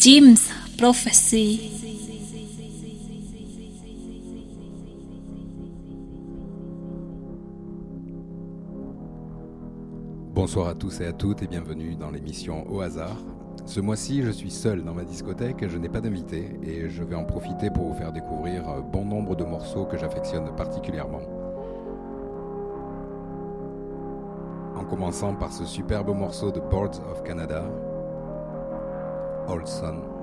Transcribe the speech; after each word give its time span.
Jim's 0.00 0.50
Prophecy. 0.78 1.60
Bonsoir 10.32 10.68
à 10.68 10.74
tous 10.74 11.02
et 11.02 11.06
à 11.06 11.12
toutes 11.12 11.42
et 11.42 11.46
bienvenue 11.46 11.96
dans 11.96 12.10
l'émission 12.10 12.64
Au 12.72 12.80
hasard. 12.80 13.18
Ce 13.66 13.80
mois-ci, 13.80 14.22
je 14.22 14.30
suis 14.30 14.50
seul 14.50 14.84
dans 14.84 14.94
ma 14.94 15.04
discothèque, 15.04 15.68
je 15.68 15.76
n'ai 15.76 15.90
pas 15.90 16.00
d'invité 16.00 16.48
et 16.62 16.88
je 16.88 17.04
vais 17.04 17.14
en 17.14 17.24
profiter 17.24 17.68
pour 17.68 17.88
vous 17.88 17.94
faire 17.94 18.12
découvrir 18.12 18.82
bon 18.90 19.04
nombre 19.04 19.36
de 19.36 19.44
morceaux 19.44 19.84
que 19.84 19.98
j'affectionne 19.98 20.56
particulièrement. 20.56 21.20
En 24.76 24.84
commençant 24.86 25.34
par 25.34 25.52
ce 25.52 25.66
superbe 25.66 26.16
morceau 26.16 26.50
de 26.50 26.60
Boards 26.60 27.02
of 27.12 27.22
Canada, 27.22 27.66
Olson. 29.50 30.19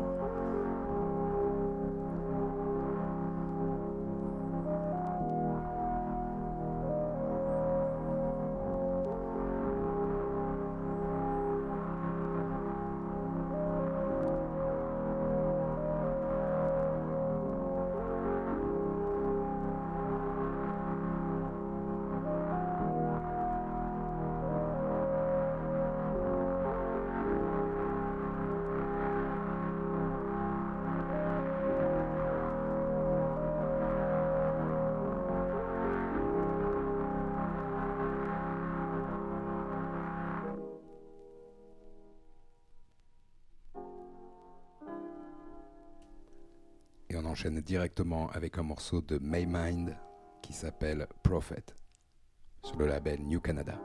Sun. 47.37 47.47
Et 47.47 47.49
on 47.49 47.57
enchaîne 47.57 47.61
directement 47.61 48.29
avec 48.31 48.57
un 48.57 48.63
morceau 48.63 49.01
de 49.01 49.19
Maymind 49.19 49.95
qui 50.41 50.53
s'appelle 50.53 51.07
Prophet 51.23 51.65
sur 52.63 52.77
le 52.77 52.87
label 52.87 53.21
New 53.21 53.39
Canada. 53.39 53.79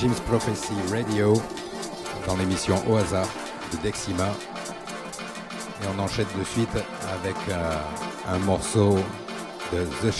Jim's 0.00 0.20
Prophecy 0.20 0.74
Radio 0.92 1.34
dans 2.24 2.36
l'émission 2.36 2.76
Au 2.88 2.98
hasard 2.98 3.26
de 3.72 3.78
Dexima. 3.78 4.28
Et 5.82 5.86
on 5.92 5.98
enchaîne 5.98 6.26
de 6.38 6.44
suite 6.44 6.68
avec 7.12 7.34
euh, 7.48 7.74
un 8.28 8.38
morceau 8.38 8.94
de 9.72 9.84
The 10.00 10.12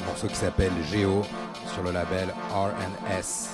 un 0.00 0.06
morceau 0.06 0.28
qui 0.28 0.36
s'appelle 0.36 0.72
Geo 0.90 1.20
sur 1.74 1.82
le 1.82 1.90
label 1.90 2.32
RS. 2.54 3.51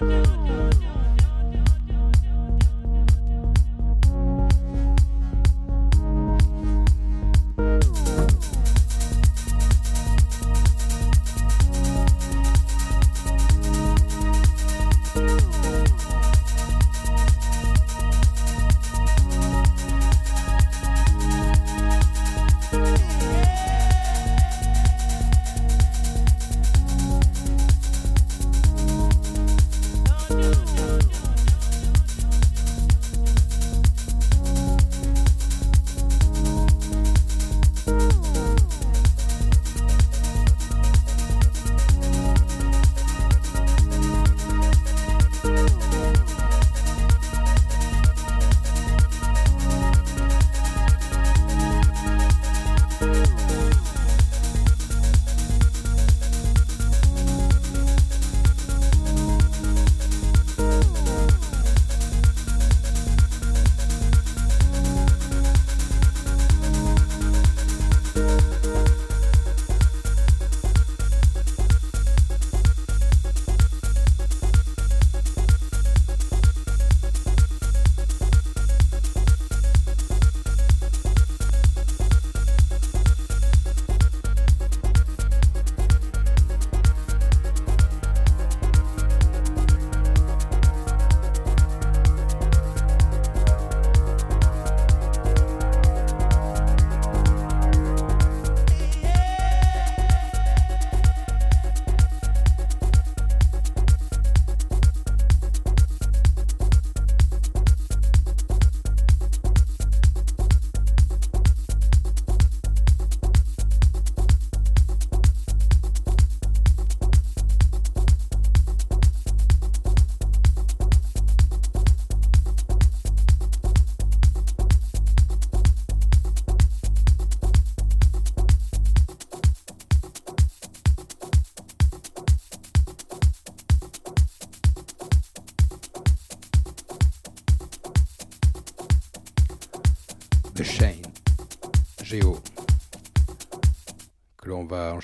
do. 0.00 0.43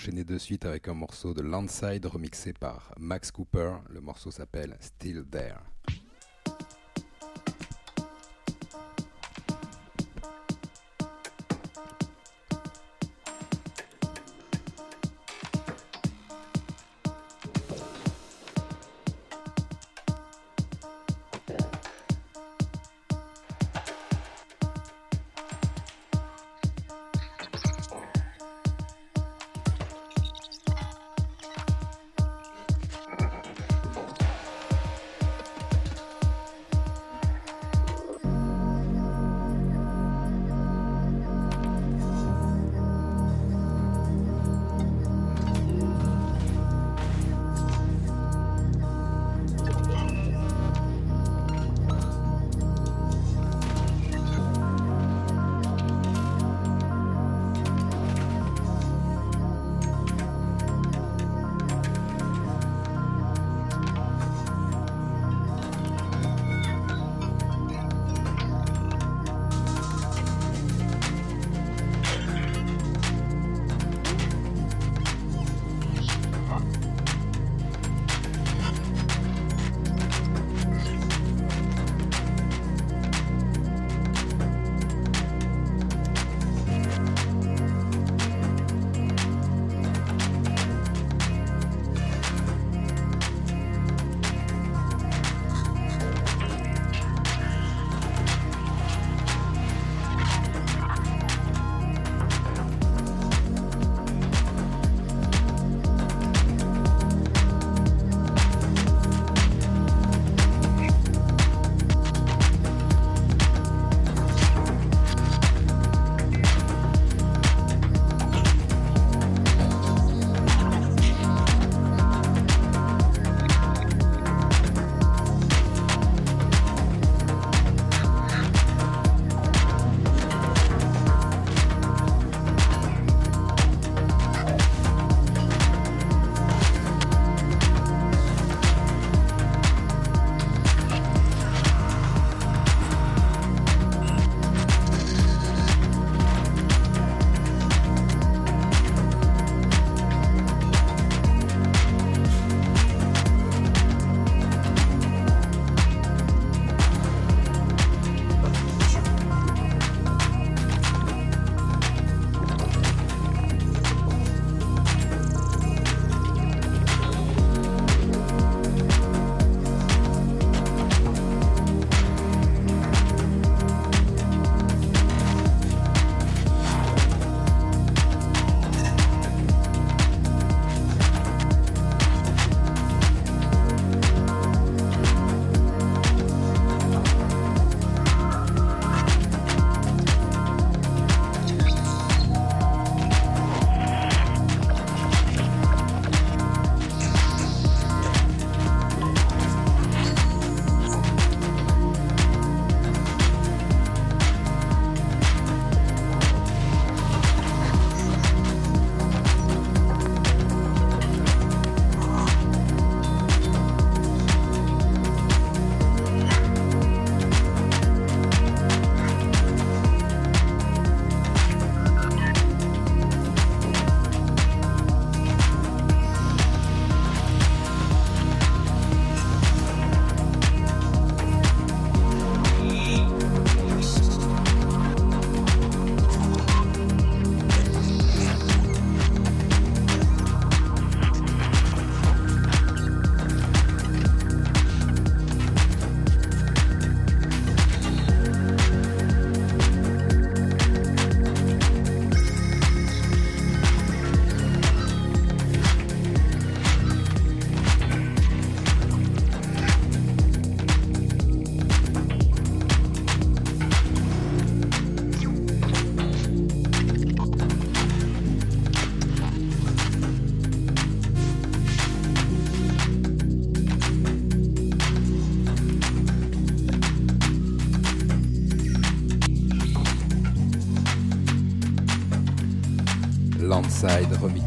Enchaîner 0.00 0.24
de 0.24 0.38
suite 0.38 0.64
avec 0.64 0.88
un 0.88 0.94
morceau 0.94 1.34
de 1.34 1.42
Landside 1.42 2.06
remixé 2.06 2.54
par 2.54 2.94
Max 2.98 3.30
Cooper. 3.30 3.72
Le 3.90 4.00
morceau 4.00 4.30
s'appelle 4.30 4.78
Still 4.80 5.26
There. 5.30 5.58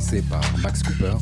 Remixé 0.03 0.21
par 0.29 0.41
Max 0.59 0.83
Cooper. 0.83 1.15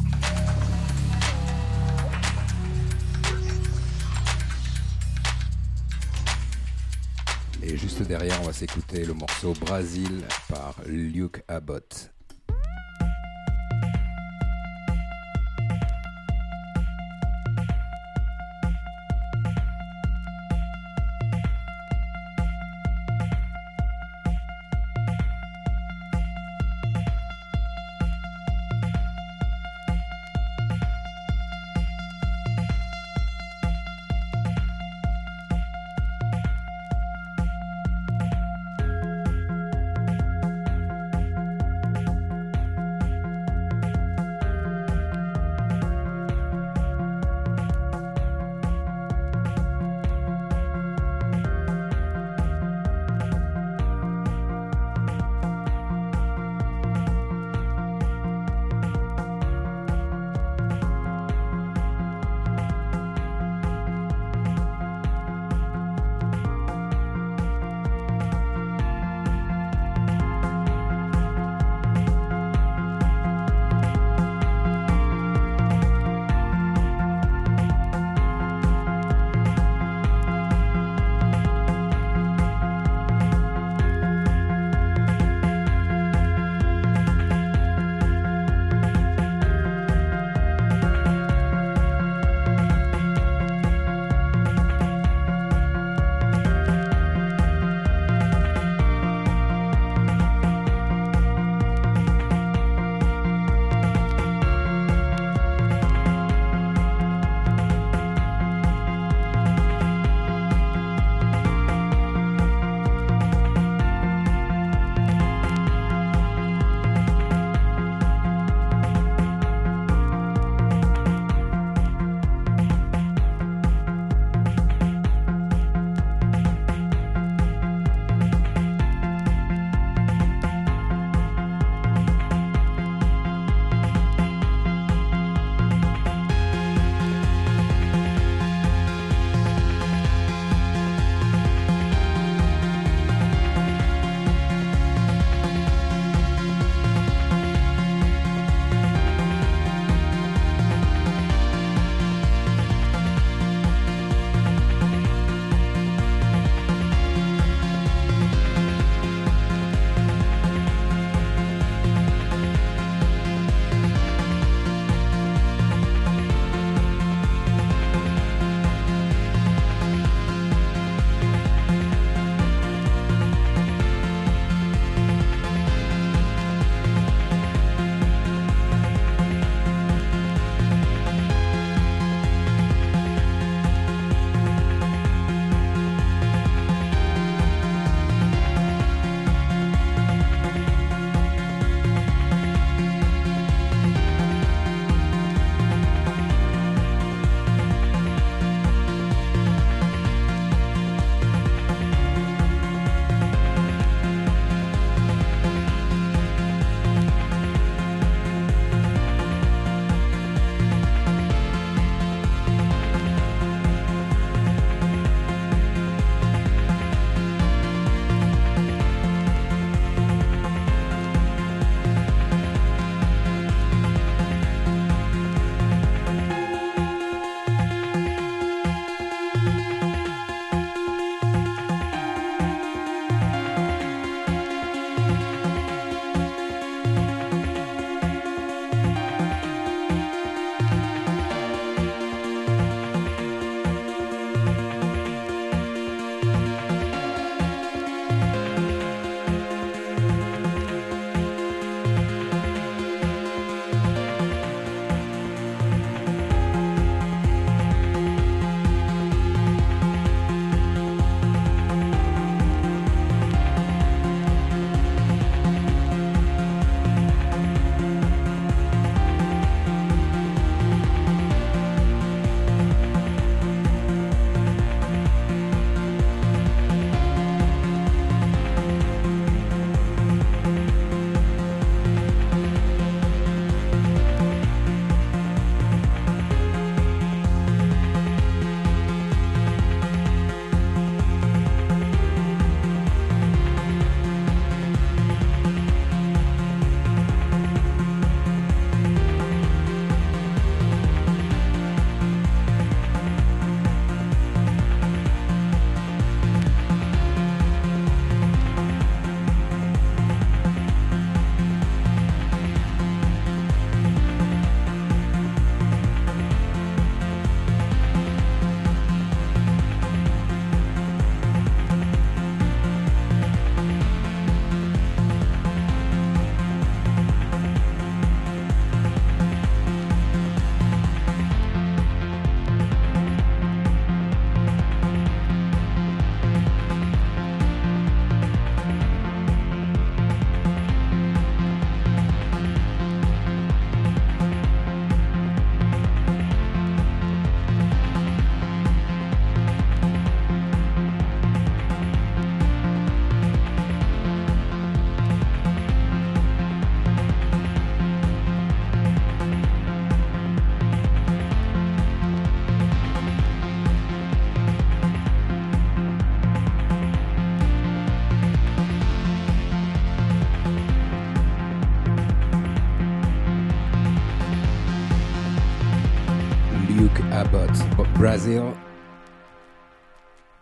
Et 7.64 7.78
juste 7.78 8.02
derrière, 8.04 8.40
on 8.42 8.46
va 8.46 8.54
s'écouter 8.54 9.06
le 9.06 9.14
morceau 9.14 9.54
Brazil 9.54 10.24
par 10.50 10.76
Luke 10.88 11.44
Abbott. 11.48 12.11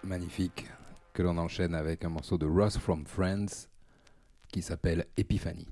Magnifique. 0.04 0.66
Que 1.14 1.22
l'on 1.22 1.38
enchaîne 1.38 1.76
avec 1.76 2.04
un 2.04 2.10
morceau 2.10 2.40
de 2.40 2.48
Ross 2.48 2.80
from 2.80 3.06
Friends 3.06 3.68
qui 4.52 4.64
s'appelle 4.64 5.06
Epiphany. 5.18 5.68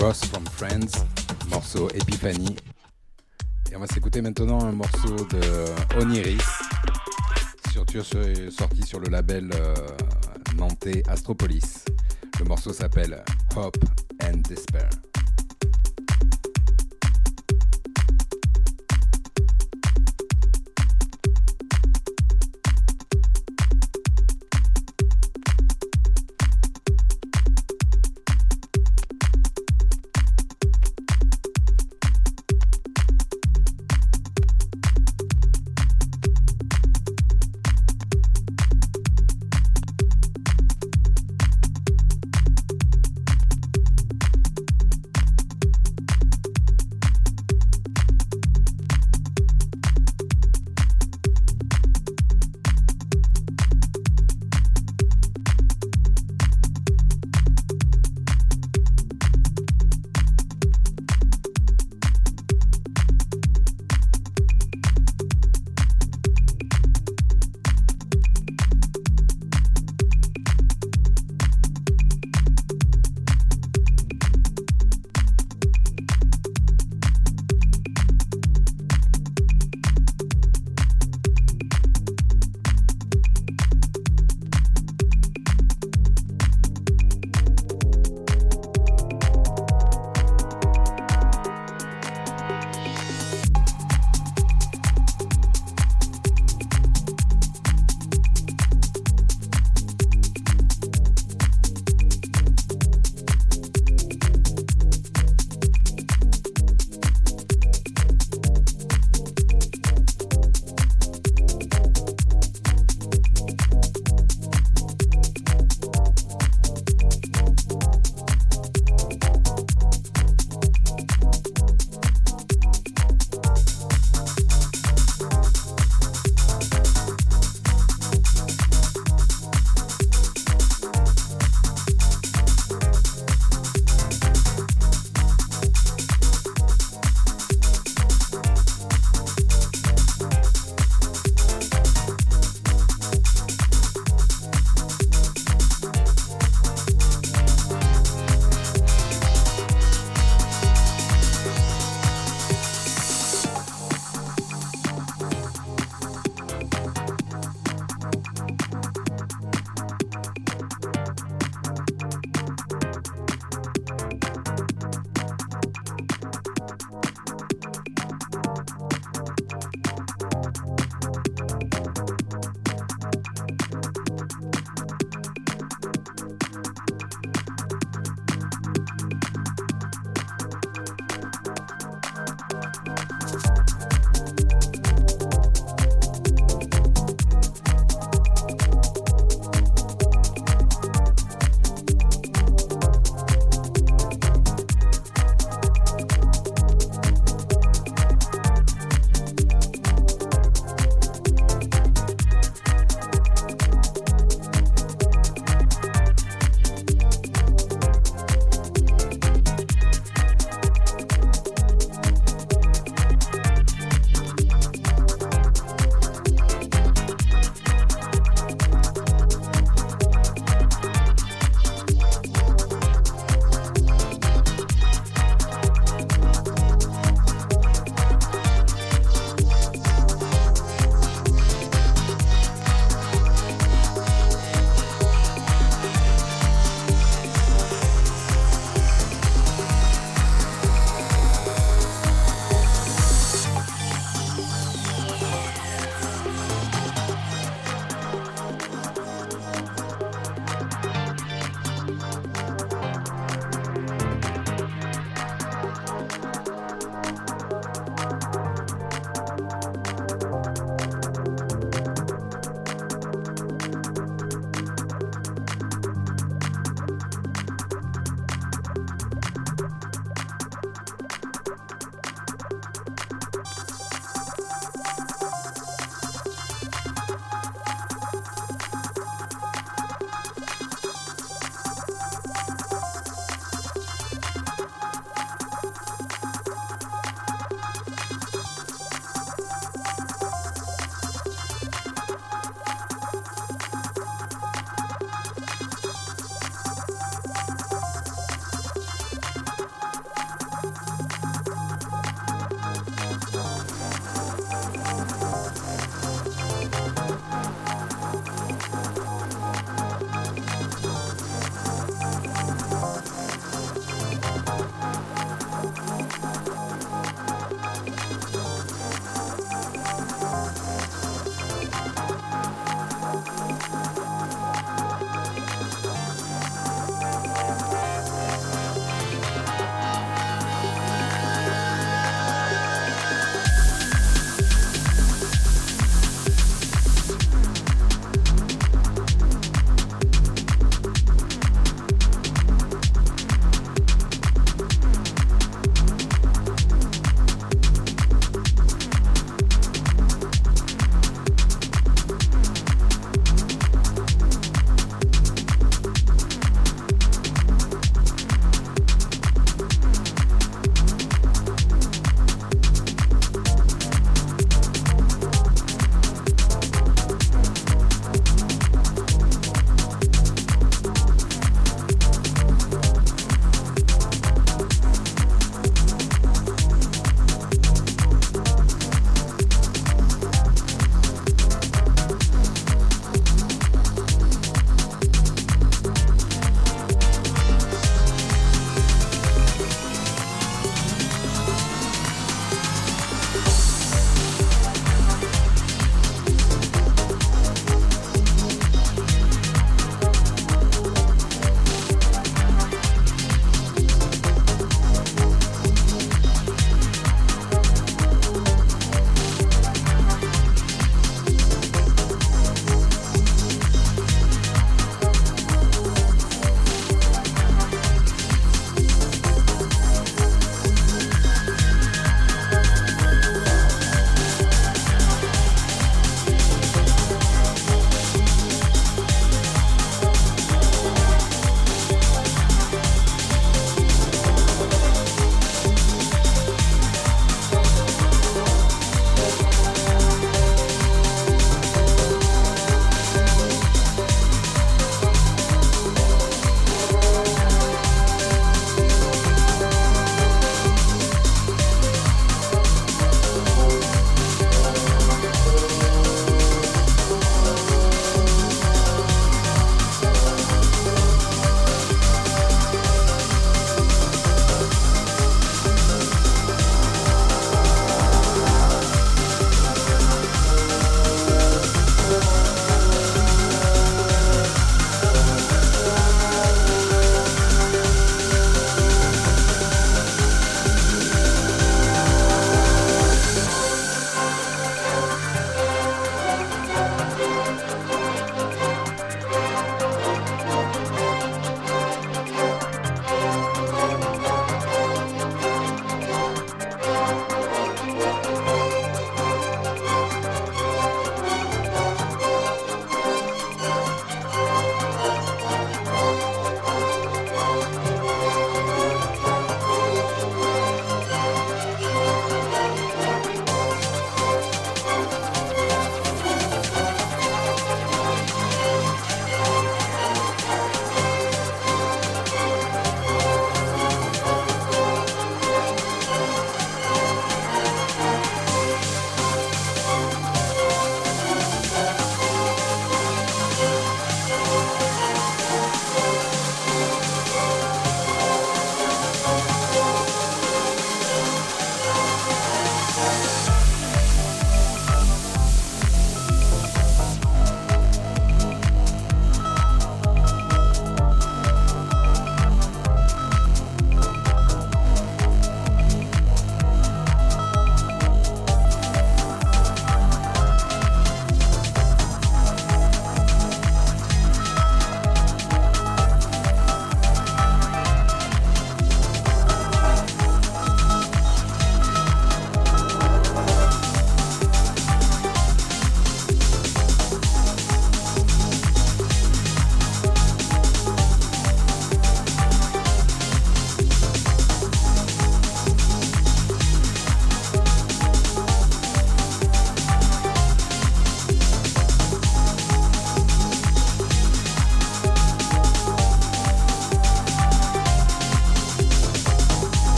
Friends, 0.00 1.04
morceau 1.50 1.90
Epiphany. 1.90 2.56
Et 3.70 3.76
on 3.76 3.80
va 3.80 3.86
s'écouter 3.86 4.22
maintenant 4.22 4.64
un 4.64 4.72
morceau 4.72 5.14
de 5.30 6.00
Oniris, 6.00 6.38
sorti 7.74 8.82
sur 8.82 8.98
le 8.98 9.10
label 9.10 9.50
euh, 9.52 9.74
nantais 10.56 11.02
Astropolis. 11.06 11.84
Le 12.38 12.46
morceau 12.46 12.72
s'appelle 12.72 13.22
Hope 13.54 13.76
and 14.24 14.38
Despair. 14.48 14.88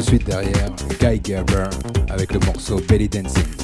Suite 0.00 0.24
derrière, 0.24 0.70
Guy 1.00 1.20
Gerber 1.22 1.68
avec 2.08 2.32
le 2.32 2.40
morceau 2.40 2.80
Belly 2.88 3.08
Dancing. 3.08 3.61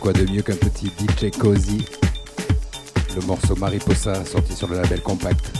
Quoi 0.00 0.12
de 0.12 0.30
mieux 0.30 0.42
qu'un 0.42 0.56
petit 0.56 0.86
DJ 0.86 1.30
Cozy, 1.36 1.84
le 3.14 3.22
morceau 3.26 3.54
Mariposa 3.56 4.24
sorti 4.24 4.54
sur 4.54 4.68
le 4.68 4.76
label 4.76 5.00
Compact. 5.02 5.59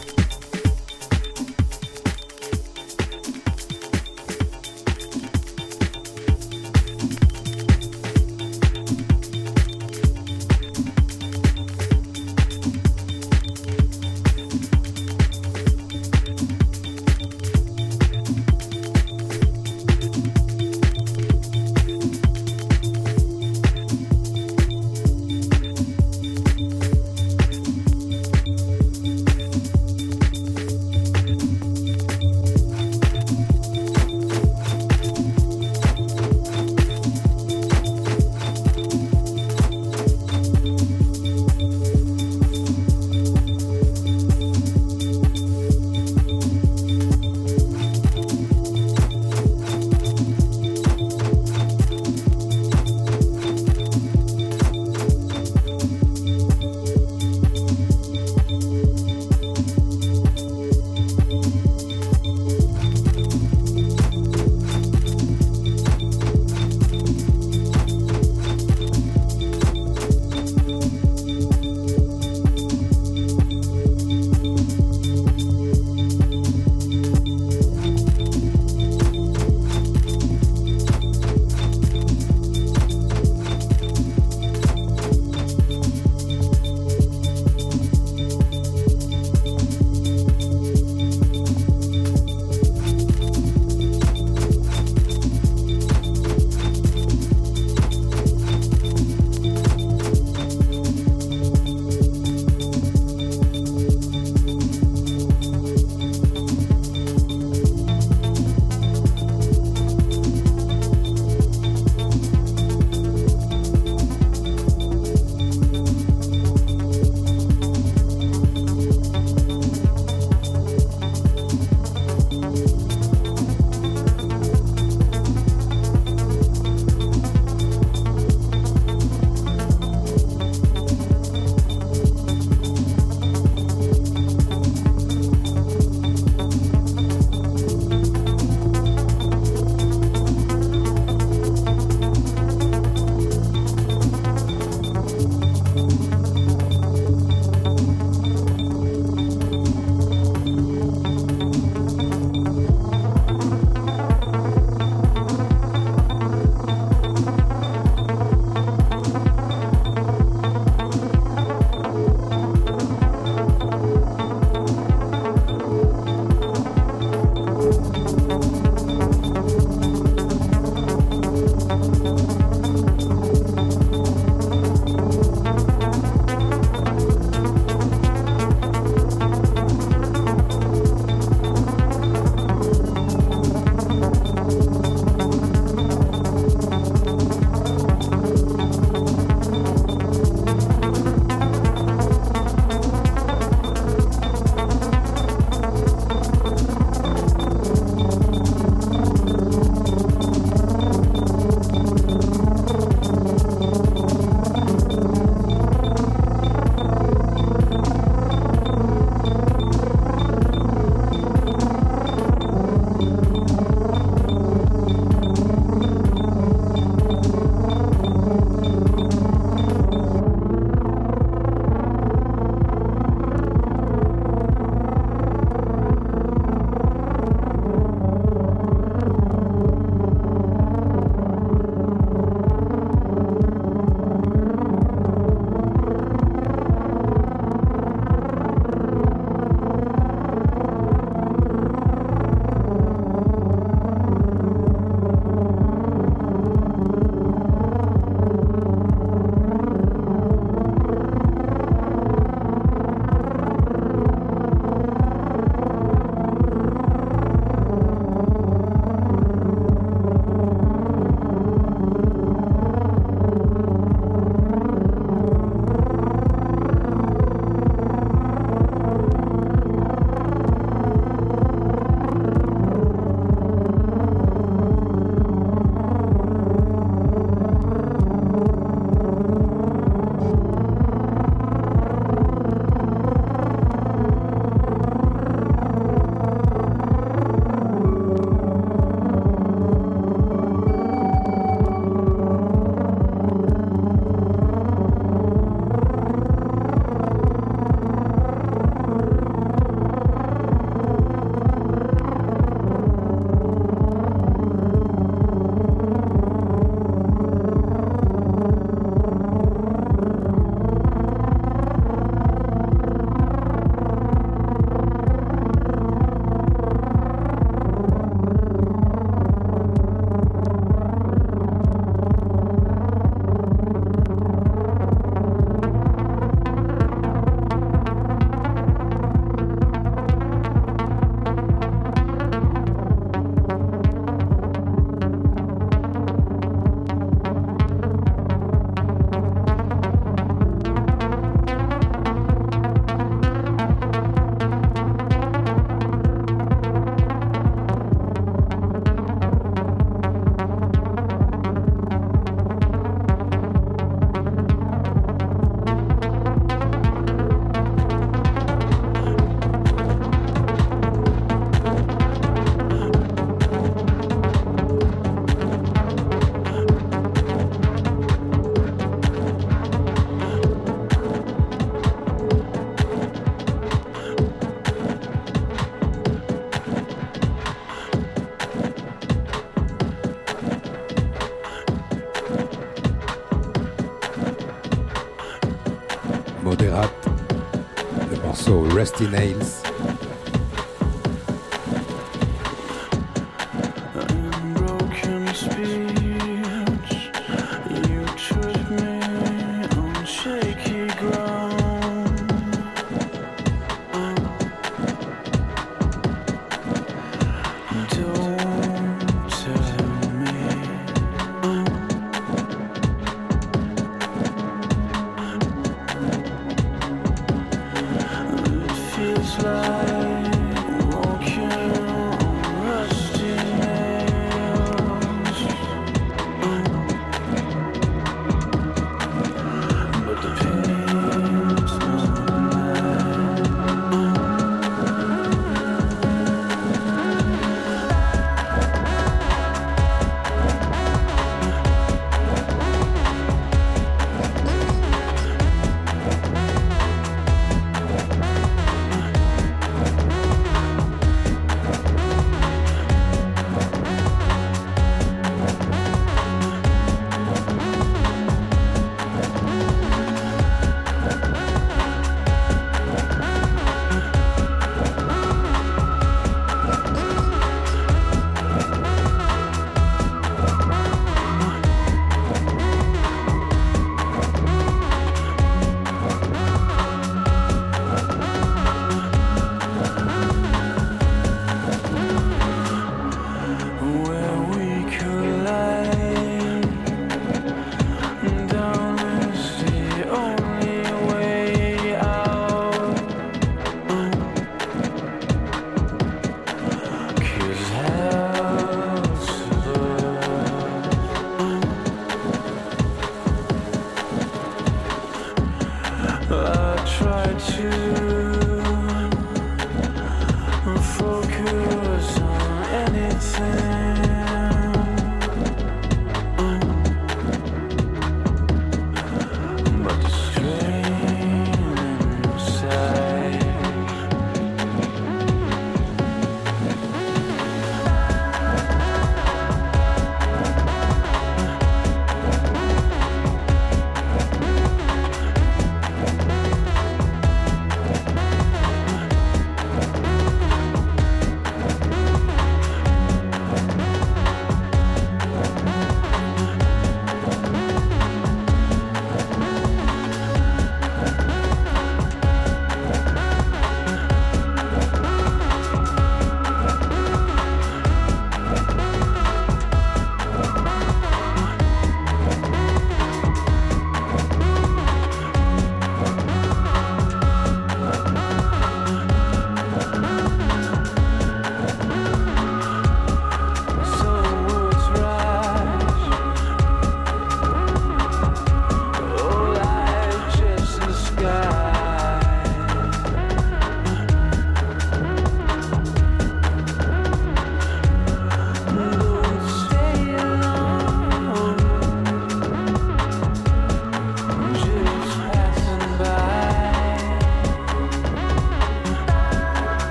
Rusty 388.80 389.06
Nails. 389.08 389.59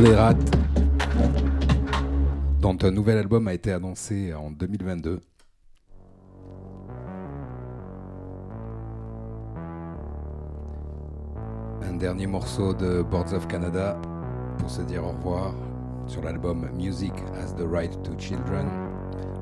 Modérate, 0.00 0.56
dont 2.60 2.78
un 2.82 2.90
nouvel 2.92 3.18
album 3.18 3.48
a 3.48 3.52
été 3.52 3.72
annoncé 3.72 4.32
en 4.32 4.52
2022. 4.52 5.20
Un 11.82 11.96
dernier 11.96 12.28
morceau 12.28 12.74
de 12.74 13.02
Boards 13.02 13.32
of 13.32 13.48
Canada 13.48 14.00
pour 14.58 14.70
se 14.70 14.82
dire 14.82 15.04
au 15.04 15.08
revoir 15.08 15.52
sur 16.06 16.22
l'album 16.22 16.68
Music 16.76 17.12
Has 17.34 17.56
the 17.56 17.66
Right 17.68 18.00
to 18.04 18.12
Children, 18.16 18.68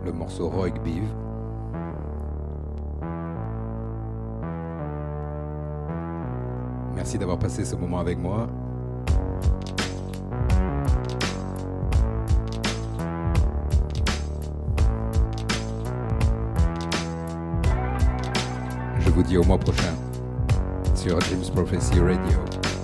le 0.07 0.13
morceau 0.13 0.49
Roig 0.49 0.83
Beef. 0.83 1.05
Merci 6.95 7.19
d'avoir 7.19 7.39
passé 7.39 7.67
ce 7.67 7.77
moment 7.77 7.99
avec 7.99 8.17
moi. 8.19 8.49
Vous 19.27 19.33
dis 19.33 19.39
au 19.39 19.45
mois 19.45 19.59
prochain 19.59 19.95
sur 20.95 21.21
James 21.21 21.45
Prophecy 21.55 21.99
Radio. 22.01 22.76